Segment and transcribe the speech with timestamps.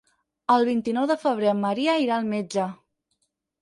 [0.53, 2.71] El vint-i-nou de febrer en Maria irà al metge.